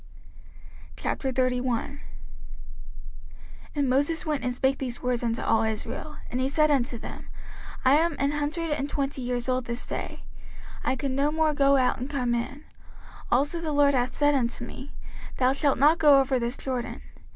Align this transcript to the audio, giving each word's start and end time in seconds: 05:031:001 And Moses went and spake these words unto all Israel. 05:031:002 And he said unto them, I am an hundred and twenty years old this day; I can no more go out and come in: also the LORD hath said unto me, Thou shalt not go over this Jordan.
05:031:001 0.97 1.99
And 3.75 3.87
Moses 3.87 4.25
went 4.25 4.43
and 4.43 4.51
spake 4.55 4.79
these 4.79 5.03
words 5.03 5.21
unto 5.23 5.43
all 5.43 5.61
Israel. 5.61 6.13
05:031:002 6.21 6.21
And 6.31 6.41
he 6.41 6.49
said 6.49 6.71
unto 6.71 6.97
them, 6.97 7.27
I 7.85 7.97
am 7.97 8.15
an 8.17 8.31
hundred 8.31 8.71
and 8.71 8.89
twenty 8.89 9.21
years 9.21 9.47
old 9.47 9.65
this 9.65 9.85
day; 9.85 10.23
I 10.83 10.95
can 10.95 11.13
no 11.15 11.31
more 11.31 11.53
go 11.53 11.77
out 11.77 11.99
and 11.99 12.09
come 12.09 12.33
in: 12.33 12.63
also 13.31 13.61
the 13.61 13.71
LORD 13.71 13.93
hath 13.93 14.15
said 14.15 14.33
unto 14.33 14.65
me, 14.65 14.91
Thou 15.37 15.53
shalt 15.53 15.77
not 15.77 15.99
go 15.99 16.19
over 16.19 16.39
this 16.39 16.57
Jordan. 16.57 17.03